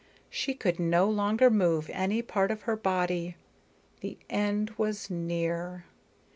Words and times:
She 0.31 0.55
could 0.55 0.79
no 0.79 1.07
longer 1.07 1.51
move 1.51 1.87
any 1.93 2.23
part 2.23 2.49
of 2.49 2.63
her 2.63 2.75
body. 2.75 3.35
The 3.99 4.17
end 4.31 4.71
was 4.71 5.11
near. 5.11 5.85